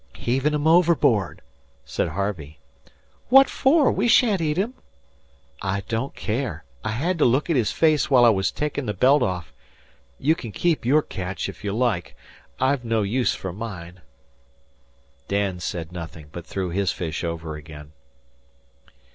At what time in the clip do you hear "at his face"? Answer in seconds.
7.51-8.09